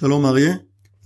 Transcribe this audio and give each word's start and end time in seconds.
שלום 0.00 0.26
אריה, 0.26 0.54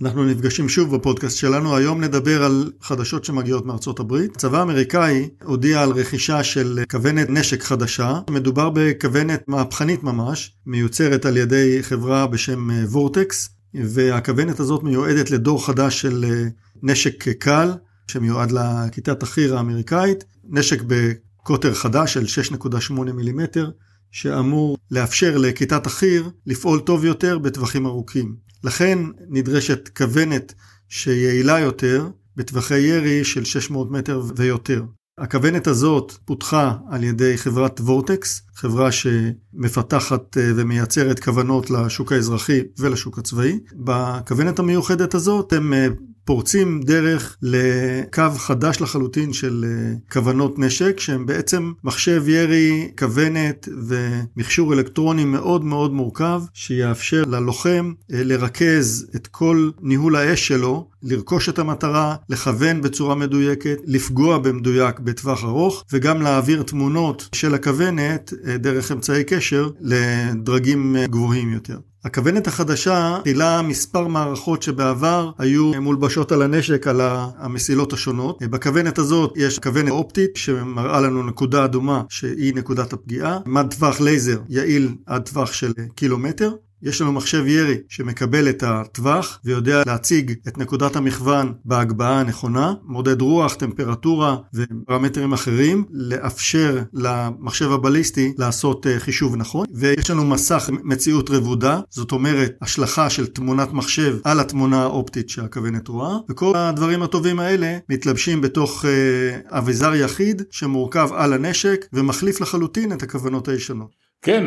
אנחנו 0.01 0.25
נפגשים 0.25 0.69
שוב 0.69 0.95
בפודקאסט 0.95 1.37
שלנו, 1.37 1.75
היום 1.75 2.03
נדבר 2.03 2.43
על 2.43 2.71
חדשות 2.81 3.25
שמגיעות 3.25 3.65
מארצות 3.65 3.99
הברית. 3.99 4.35
הצבא 4.35 4.59
האמריקאי 4.59 5.29
הודיע 5.43 5.81
על 5.81 5.91
רכישה 5.91 6.43
של 6.43 6.83
כוונת 6.91 7.29
נשק 7.29 7.63
חדשה, 7.63 8.19
מדובר 8.29 8.69
בכוונת 8.73 9.43
מהפכנית 9.47 10.03
ממש, 10.03 10.57
מיוצרת 10.65 11.25
על 11.25 11.37
ידי 11.37 11.77
חברה 11.81 12.27
בשם 12.27 12.69
וורטקס, 12.85 13.49
והכוונת 13.73 14.59
הזאת 14.59 14.83
מיועדת 14.83 15.31
לדור 15.31 15.65
חדש 15.65 16.01
של 16.01 16.25
נשק 16.83 17.29
קל, 17.29 17.71
שמיועד 18.07 18.51
לכיתת 18.51 19.23
החי"ר 19.23 19.57
האמריקאית, 19.57 20.23
נשק 20.49 20.81
בקוטר 20.87 21.73
חדש 21.73 22.13
של 22.13 22.43
6.8 22.53 22.91
מילימטר, 22.93 23.69
שאמור 24.11 24.77
לאפשר 24.91 25.37
לכיתת 25.37 25.85
החי"ר 25.85 26.29
לפעול 26.45 26.79
טוב 26.79 27.05
יותר 27.05 27.39
בטווחים 27.39 27.85
ארוכים. 27.85 28.44
לכן 28.65 28.99
נדרשת 29.29 29.89
כוונת 29.97 30.53
שיעילה 30.89 31.59
יותר 31.59 32.09
בטווחי 32.35 32.79
ירי 32.79 33.23
של 33.23 33.43
600 33.45 33.91
מטר 33.91 34.21
ויותר. 34.35 34.83
הכוונת 35.17 35.67
הזאת 35.67 36.13
פותחה 36.25 36.73
על 36.89 37.03
ידי 37.03 37.37
חברת 37.37 37.79
וורטקס, 37.79 38.41
חברה 38.55 38.89
שמפתחת 38.91 40.37
אה, 40.37 40.51
ומייצרת 40.55 41.19
כוונות 41.19 41.69
לשוק 41.69 42.11
האזרחי 42.11 42.61
ולשוק 42.79 43.17
הצבאי. 43.17 43.59
בכוונת 43.75 44.59
המיוחדת 44.59 45.13
הזאת 45.13 45.53
הם 45.53 45.73
אה, 45.73 45.87
פורצים 46.25 46.81
דרך 46.81 47.37
לקו 47.41 48.29
חדש 48.37 48.81
לחלוטין 48.81 49.33
של 49.33 49.65
אה, 49.67 49.95
כוונות 50.11 50.59
נשק, 50.59 50.99
שהם 50.99 51.25
בעצם 51.25 51.73
מחשב 51.83 52.23
ירי, 52.27 52.91
כוונת 52.99 53.69
ומכשור 53.87 54.73
אלקטרוני 54.73 55.25
מאוד 55.25 55.63
מאוד 55.63 55.93
מורכב, 55.93 56.41
שיאפשר 56.53 57.23
ללוחם 57.23 57.93
אה, 58.13 58.23
לרכז 58.23 59.09
את 59.15 59.27
כל 59.27 59.69
ניהול 59.81 60.15
האש 60.15 60.47
שלו, 60.47 60.87
לרכוש 61.03 61.49
את 61.49 61.59
המטרה, 61.59 62.15
לכוון 62.29 62.81
בצורה 62.81 63.15
מדויקת, 63.15 63.77
לפגוע 63.85 64.37
במדויק 64.37 64.99
בטווח 64.99 65.43
ארוך, 65.43 65.85
וגם 65.93 66.21
להעביר 66.21 66.63
תמונות 66.63 67.29
של 67.35 67.53
הכוונת 67.53 68.33
אה, 68.47 68.57
דרך 68.57 68.91
אמצעי 68.91 69.23
קשר 69.23 69.69
לדרגים 69.81 70.95
גבוהים 71.09 71.53
יותר. 71.53 71.77
הכוונת 72.05 72.47
החדשה 72.47 73.17
תילה 73.23 73.61
מספר 73.61 74.07
מערכות 74.07 74.63
שבעבר 74.63 75.31
היו 75.37 75.71
מולבשות 75.81 76.31
על 76.31 76.41
הנשק 76.41 76.87
על 76.87 77.01
המסילות 77.03 77.93
השונות. 77.93 78.43
בכוונת 78.43 78.97
הזאת 78.97 79.33
יש 79.35 79.59
כוונת 79.59 79.91
אופטית 79.91 80.35
שמראה 80.35 81.01
לנו 81.01 81.23
נקודה 81.23 81.65
אדומה 81.65 82.01
שהיא 82.09 82.55
נקודת 82.55 82.93
הפגיעה, 82.93 83.39
מד 83.45 83.73
טווח 83.73 84.01
לייזר 84.01 84.39
יעיל 84.49 84.95
עד 85.05 85.21
טווח 85.21 85.53
של 85.53 85.73
קילומטר. 85.95 86.51
יש 86.85 87.01
לנו 87.01 87.11
מחשב 87.11 87.47
ירי 87.47 87.77
שמקבל 87.89 88.49
את 88.49 88.63
הטווח 88.63 89.39
ויודע 89.45 89.81
להציג 89.85 90.33
את 90.47 90.57
נקודת 90.57 90.95
המכוון 90.95 91.53
בהגבהה 91.65 92.19
הנכונה, 92.19 92.73
מודד 92.83 93.21
רוח, 93.21 93.53
טמפרטורה 93.53 94.35
ופרמטרים 94.53 95.33
אחרים, 95.33 95.85
לאפשר 95.91 96.79
למחשב 96.93 97.71
הבליסטי 97.71 98.33
לעשות 98.37 98.87
אה, 98.87 98.99
חישוב 98.99 99.35
נכון. 99.35 99.65
ויש 99.73 100.11
לנו 100.11 100.25
מסך 100.25 100.69
מציאות 100.83 101.29
רבודה, 101.29 101.79
זאת 101.89 102.11
אומרת 102.11 102.55
השלכה 102.61 103.09
של 103.09 103.27
תמונת 103.27 103.73
מחשב 103.73 104.17
על 104.23 104.39
התמונה 104.39 104.83
האופטית 104.83 105.29
שהכוונת 105.29 105.87
רואה, 105.87 106.17
וכל 106.29 106.53
הדברים 106.55 107.03
הטובים 107.03 107.39
האלה 107.39 107.77
מתלבשים 107.89 108.41
בתוך 108.41 108.85
אה, 108.85 109.57
אביזר 109.57 109.95
יחיד 109.95 110.41
שמורכב 110.51 111.09
על 111.13 111.33
הנשק 111.33 111.85
ומחליף 111.93 112.41
לחלוטין 112.41 112.91
את 112.91 113.03
הכוונות 113.03 113.47
הישנות. 113.47 114.05
כן, 114.21 114.45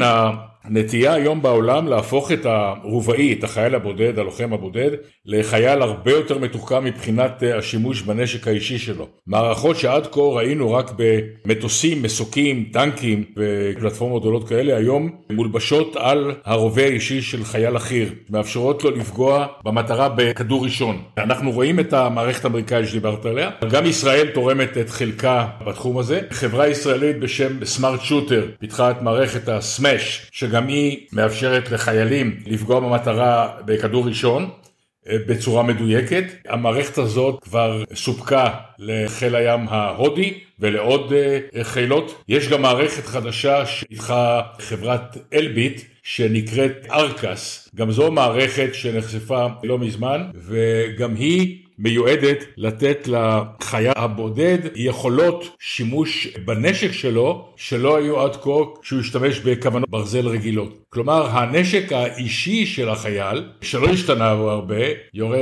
הנטייה 0.69 1.15
היום 1.15 1.43
בעולם 1.43 1.87
להפוך 1.87 2.33
את 2.33 2.47
הרובעי, 2.47 3.33
את 3.33 3.45
החייל 3.45 3.75
הבודד, 3.75 4.19
הלוחם 4.19 4.53
הבודד, 4.53 4.91
לחייל 5.27 5.83
הרבה 5.83 6.11
יותר 6.11 6.39
מתוחכם 6.39 6.85
מבחינת 6.85 7.43
אה, 7.43 7.59
השימוש 7.59 8.03
בנשק 8.03 8.49
האישי 8.49 8.79
שלו. 8.79 9.09
מערכות 9.27 9.77
שעד 9.77 10.07
כה 10.07 10.21
ראינו 10.21 10.73
רק 10.73 10.93
במטוסים, 10.97 12.03
מסוקים, 12.03 12.69
טנקים 12.73 13.25
ופלטפורמות 13.37 14.23
גדולות 14.23 14.49
כאלה, 14.49 14.77
היום 14.77 15.11
מולבשות 15.31 15.97
על 15.97 16.33
הרובה 16.45 16.83
האישי 16.83 17.23
של 17.23 17.45
חייל 17.45 17.77
החי"ר, 17.77 18.09
מאפשרות 18.31 18.85
לו 18.85 18.91
לפגוע 18.91 19.47
במטרה 19.65 20.09
בכדור 20.09 20.65
ראשון. 20.65 21.03
אנחנו 21.19 21.51
רואים 21.51 21.81
את 21.81 21.93
המערכת 21.93 22.45
האמריקאית 22.45 22.89
שדיברת 22.89 23.27
עליה, 23.27 23.51
גם 23.71 23.87
ישראל 23.87 24.27
תורמת 24.35 24.79
את 24.79 24.91
חלקה 24.91 25.47
בתחום 25.67 25.99
הזה. 25.99 26.21
חברה 26.31 26.69
ישראלית 26.69 27.21
בשם 27.21 27.65
סמארט 27.65 28.01
שוטר 28.01 28.47
פיתחה 28.61 28.91
את 28.91 29.03
מערכת 29.03 29.49
הסמאש, 29.49 30.29
שגם 30.33 30.58
היא 30.67 31.07
מאפשרת 31.13 31.71
לחיילים 31.71 32.41
לפגוע 32.47 32.81
במטרה 32.81 33.49
בכדור 33.65 34.07
ראשון. 34.07 34.51
אה, 35.09 35.17
בצורה 35.27 35.63
מדויקת. 35.63 36.25
המערכת 36.49 36.99
הזאת 36.99 37.41
כבר 37.43 37.85
סופקה 37.95 38.51
לחיל 38.79 39.35
הים 39.35 39.69
ההודי 39.69 40.35
ולעוד 40.59 41.13
אה, 41.13 41.65
חילות. 41.65 42.23
יש 42.29 42.49
גם 42.49 42.63
מערכת 42.63 43.07
חדשה 43.07 43.67
שפיתחה 43.67 44.41
חברת 44.59 45.17
אלביט 45.35 45.83
שנקראת 46.03 46.87
ארקס. 46.91 47.69
גם 47.75 47.91
זו 47.91 48.11
מערכת 48.11 48.69
שנחשפה 48.73 49.47
לא 49.65 49.79
מזמן 49.79 50.23
וגם 50.35 51.15
היא 51.15 51.68
מיועדת 51.79 52.45
לתת 52.57 53.09
לחייל 53.09 53.93
הבודד 53.97 54.59
יכולות 54.75 55.57
שימוש 55.59 56.27
בנשק 56.45 56.93
שלו 56.93 57.49
שלא 57.57 57.97
היו 57.97 58.21
עד 58.21 58.37
כה 58.37 58.51
כשהוא 58.83 59.01
השתמש 59.01 59.41
בכוונות 59.41 59.91
ברזל 59.91 60.29
רגילות. 60.29 60.85
כלומר 60.91 61.27
הנשק 61.27 61.93
האישי 61.93 62.67
של 62.67 62.89
החייל 62.89 63.45
שלא 63.61 63.87
השתנה 63.87 64.29
הרבה 64.29 64.77
יורה 65.15 65.39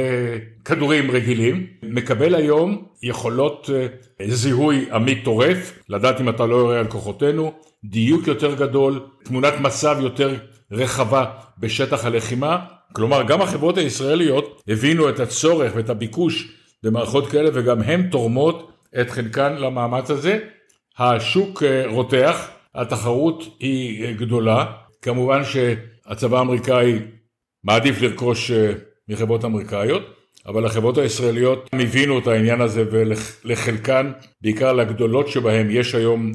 כדורים 0.65 1.11
רגילים 1.11 1.67
מקבל 1.83 2.35
היום 2.35 2.85
יכולות 3.03 3.71
אה, 3.75 3.87
זיהוי 4.29 4.87
עמית 4.93 5.25
טורף 5.25 5.79
לדעת 5.89 6.21
אם 6.21 6.29
אתה 6.29 6.47
לא 6.47 6.57
יורה 6.57 6.79
על 6.79 6.87
כוחותינו 6.87 7.53
דיוק 7.85 8.27
יותר 8.27 8.55
גדול 8.55 9.01
תמונת 9.23 9.55
מצב 9.61 9.97
יותר 10.01 10.35
רחבה 10.73 11.25
בשטח 11.59 12.05
הלחימה. 12.05 12.59
כלומר 12.93 13.23
גם 13.23 13.43
החברות 13.43 13.79
הישראליות 13.79 14.63
הבינו 14.69 15.09
את 15.09 15.21
הצורך 15.21 15.73
ואת 15.77 15.91
הביקוש 15.91 16.53
במערכות 16.83 17.27
כאלה 17.27 17.51
וגם 17.53 17.83
הן 17.83 18.09
תורמות 18.11 18.73
את 19.01 19.11
חלקן 19.11 19.57
למאמץ 19.57 20.11
הזה. 20.11 20.39
השוק 20.99 21.63
אה, 21.63 21.83
רותח, 21.87 22.49
התחרות 22.75 23.57
היא 23.61 24.05
אה, 24.05 24.13
גדולה, 24.13 24.73
כמובן 25.03 25.43
שהצבא 25.45 26.39
האמריקאי 26.39 26.99
מעדיף 27.65 28.03
לרכוש 28.03 28.51
אה, 28.51 28.73
מחברות 29.09 29.45
אמריקאיות, 29.45 30.03
אבל 30.49 30.67
החברות 30.67 30.99
הישראליות 30.99 31.71
הבינו 31.73 32.19
את 32.19 32.27
העניין 32.27 32.61
הזה 32.61 32.85
ולחלקן, 32.91 34.13
בעיקר 34.43 34.73
לגדולות 34.73 35.29
שבהן, 35.29 35.67
יש 35.71 35.95
היום 35.95 36.33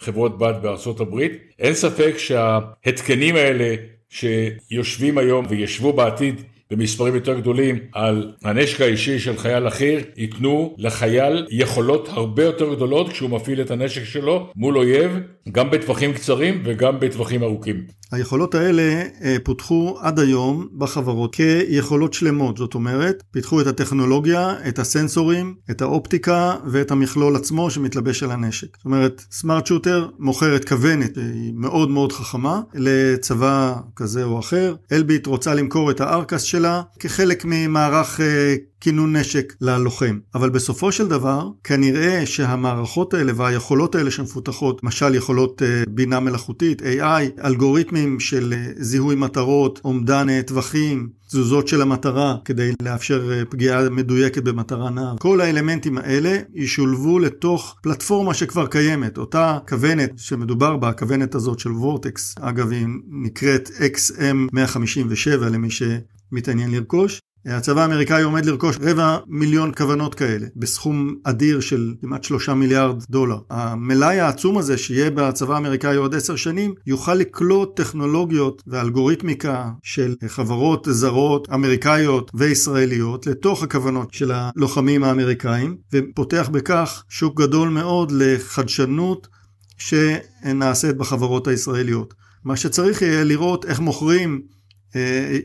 חברות 0.00 0.38
בת 0.38 0.56
בארצות 0.62 1.00
הברית. 1.00 1.32
אין 1.58 1.74
ספק 1.74 2.14
שההתקנים 2.18 3.36
האלה 3.36 3.74
שיושבים 4.08 5.18
היום 5.18 5.46
וישבו 5.48 5.92
בעתיד 5.92 6.42
במספרים 6.70 7.14
יותר 7.14 7.40
גדולים 7.40 7.78
על 7.92 8.32
הנשק 8.44 8.80
האישי 8.80 9.18
של 9.18 9.36
חייל 9.36 9.68
אחר, 9.68 9.98
ייתנו 10.16 10.74
לחייל 10.78 11.46
יכולות 11.50 12.08
הרבה 12.08 12.44
יותר 12.44 12.74
גדולות 12.74 13.08
כשהוא 13.08 13.30
מפעיל 13.30 13.60
את 13.60 13.70
הנשק 13.70 14.04
שלו 14.04 14.50
מול 14.56 14.78
אויב, 14.78 15.18
גם 15.52 15.70
בטווחים 15.70 16.12
קצרים 16.12 16.62
וגם 16.64 17.00
בטווחים 17.00 17.42
ארוכים. 17.42 17.84
היכולות 18.12 18.54
האלה 18.54 19.02
אה, 19.22 19.36
פותחו 19.42 19.98
עד 20.00 20.18
היום 20.18 20.68
בחברות 20.78 21.34
כיכולות 21.34 22.12
שלמות, 22.14 22.56
זאת 22.56 22.74
אומרת, 22.74 23.22
פיתחו 23.30 23.60
את 23.60 23.66
הטכנולוגיה, 23.66 24.54
את 24.68 24.78
הסנסורים, 24.78 25.54
את 25.70 25.82
האופטיקה 25.82 26.54
ואת 26.66 26.90
המכלול 26.90 27.36
עצמו 27.36 27.70
שמתלבש 27.70 28.22
על 28.22 28.30
הנשק. 28.30 28.76
זאת 28.76 28.84
אומרת, 28.84 29.24
סמארט 29.30 29.66
שוטר 29.66 30.08
מוכרת 30.18 30.68
כוונת, 30.68 31.16
היא 31.16 31.52
מאוד 31.54 31.90
מאוד 31.90 32.12
חכמה, 32.12 32.60
לצבא 32.74 33.74
כזה 33.96 34.24
או 34.24 34.38
אחר. 34.38 34.74
אלביט 34.92 35.26
רוצה 35.26 35.54
למכור 35.54 35.90
את 35.90 36.00
הארקס 36.00 36.42
שלה 36.42 36.82
כחלק 36.98 37.44
ממערך 37.44 38.20
אה, 38.20 38.54
כינון 38.84 39.16
נשק 39.16 39.54
ללוחם. 39.60 40.18
אבל 40.34 40.50
בסופו 40.50 40.92
של 40.92 41.08
דבר, 41.08 41.48
כנראה 41.64 42.26
שהמערכות 42.26 43.14
האלה 43.14 43.32
והיכולות 43.36 43.94
האלה 43.94 44.10
שמפותחות, 44.10 44.80
למשל 44.82 45.14
יכולות 45.14 45.62
אה, 45.62 45.82
בינה 45.88 46.20
מלאכותית, 46.20 46.82
AI, 46.82 47.44
אלגוריתמים 47.44 48.20
של 48.20 48.54
אה, 48.56 48.72
זיהוי 48.76 49.14
מטרות, 49.14 49.80
אומדן 49.84 50.28
אה, 50.28 50.40
טווחים, 50.42 51.08
תזוזות 51.28 51.68
של 51.68 51.82
המטרה 51.82 52.36
כדי 52.44 52.72
לאפשר 52.82 53.44
פגיעה 53.50 53.90
מדויקת 53.90 54.42
במטרה 54.42 54.90
נער. 54.90 55.16
כל 55.18 55.40
האלמנטים 55.40 55.98
האלה 55.98 56.38
ישולבו 56.54 57.18
לתוך 57.18 57.76
פלטפורמה 57.82 58.34
שכבר 58.34 58.66
קיימת. 58.66 59.18
אותה 59.18 59.58
כוונת 59.68 60.10
שמדובר 60.16 60.76
בה, 60.76 60.88
הכוונת 60.88 61.34
הזאת 61.34 61.58
של 61.58 61.72
וורטקס, 61.72 62.34
אגב 62.40 62.70
היא 62.70 62.86
נקראת 63.08 63.68
XM157 63.68 65.36
למי 65.36 65.68
שמתעניין 65.70 66.70
לרכוש, 66.70 67.20
הצבא 67.46 67.82
האמריקאי 67.82 68.22
עומד 68.22 68.46
לרכוש 68.46 68.76
רבע 68.80 69.18
מיליון 69.26 69.72
כוונות 69.76 70.14
כאלה, 70.14 70.46
בסכום 70.56 71.14
אדיר 71.24 71.60
של 71.60 71.94
כמעט 72.00 72.24
שלושה 72.24 72.54
מיליארד 72.54 73.04
דולר. 73.10 73.38
המלאי 73.50 74.20
העצום 74.20 74.58
הזה 74.58 74.78
שיהיה 74.78 75.10
בצבא 75.10 75.54
האמריקאי 75.54 75.96
עוד 75.96 76.14
עשר 76.14 76.36
שנים, 76.36 76.74
יוכל 76.86 77.14
לקלוט 77.14 77.76
טכנולוגיות 77.76 78.62
ואלגוריתמיקה 78.66 79.70
של 79.82 80.14
חברות 80.26 80.88
זרות, 80.90 81.48
אמריקאיות 81.54 82.30
וישראליות, 82.34 83.26
לתוך 83.26 83.62
הכוונות 83.62 84.14
של 84.14 84.32
הלוחמים 84.34 85.04
האמריקאים, 85.04 85.76
ופותח 85.92 86.48
בכך 86.52 87.04
שוק 87.08 87.40
גדול 87.40 87.68
מאוד 87.68 88.12
לחדשנות 88.12 89.28
שנעשית 89.78 90.96
בחברות 90.96 91.48
הישראליות. 91.48 92.14
מה 92.44 92.56
שצריך 92.56 93.02
יהיה 93.02 93.24
לראות 93.24 93.64
איך 93.64 93.80
מוכרים 93.80 94.42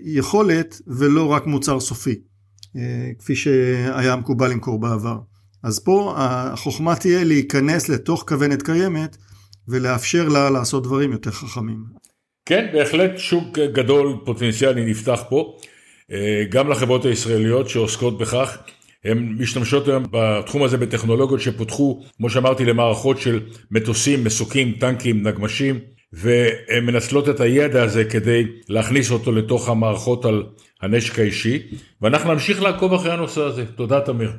יכולת 0.04 0.82
ולא 0.88 1.28
רק 1.28 1.46
מוצר 1.46 1.80
סופי, 1.80 2.16
אה, 2.76 3.10
כפי 3.20 3.36
שהיה 3.36 4.16
מקובל 4.16 4.52
למכור 4.52 4.80
בעבר. 4.80 5.18
אז 5.64 5.80
פה 5.80 6.14
החוכמה 6.18 6.96
תהיה 6.96 7.24
להיכנס 7.24 7.90
לתוך 7.90 8.24
כוונת 8.28 8.62
קיימת 8.62 9.18
ולאפשר 9.68 10.28
לה 10.28 10.50
לעשות 10.50 10.84
דברים 10.84 11.12
יותר 11.12 11.32
חכמים. 11.32 11.84
כן, 12.46 12.68
בהחלט 12.74 13.18
שוק 13.18 13.60
גדול 13.60 14.18
פוטנציאלי 14.26 14.86
נפתח 14.86 15.24
פה, 15.30 15.58
אה, 16.12 16.44
גם 16.50 16.70
לחברות 16.70 17.06
הישראליות 17.06 17.70
שעוסקות 17.70 18.18
בכך. 18.18 18.58
הן 19.06 19.36
משתמשות 19.40 19.88
היום 19.88 20.04
בתחום 20.12 20.64
הזה 20.64 20.78
בטכנולוגיות 20.78 21.42
שפותחו, 21.42 22.04
כמו 22.18 22.30
שאמרתי, 22.30 22.66
למערכות 22.66 23.18
של 23.18 23.40
מטוסים, 23.72 24.24
מסוקים, 24.24 24.72
טנקים, 24.80 25.28
נגמשים, 25.28 25.80
והן 26.14 26.86
מנצלות 26.86 27.30
את 27.30 27.40
הידע 27.40 27.84
הזה 27.84 28.06
כדי 28.06 28.44
להכניס 28.70 29.12
אותו 29.12 29.32
לתוך 29.32 29.70
המערכות 29.70 30.26
על 30.26 30.44
הנשק 30.82 31.20
האישי, 31.20 31.68
ואנחנו 32.02 32.34
נמשיך 32.34 32.62
לעקוב 32.62 32.94
אחרי 32.94 33.12
הנושא 33.12 33.42
הזה. 33.42 33.66
תודה, 33.66 34.02
תמיר. 34.02 34.32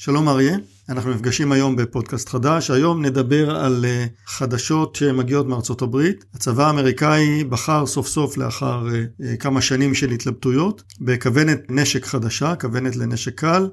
שלום 0.00 0.28
אריה, 0.28 0.56
אנחנו 0.88 1.10
נפגשים 1.10 1.52
היום 1.52 1.76
בפודקאסט 1.76 2.28
חדש. 2.28 2.70
היום 2.70 3.04
נדבר 3.04 3.56
על 3.56 3.84
אה, 3.84 4.06
חדשות 4.26 4.96
שמגיעות 4.96 5.46
מארצות 5.46 5.82
הברית. 5.82 6.24
הצבא 6.34 6.66
האמריקאי 6.66 7.44
בחר 7.44 7.86
סוף 7.86 8.08
סוף 8.08 8.36
לאחר 8.36 8.88
אה, 8.92 9.04
אה, 9.22 9.36
כמה 9.36 9.60
שנים 9.60 9.94
של 9.94 10.10
התלבטויות 10.10 10.82
בכוונת 11.00 11.60
נשק 11.68 12.04
חדשה, 12.06 12.54
כוונת 12.54 12.96
לנשק 12.96 13.34
קל, 13.34 13.68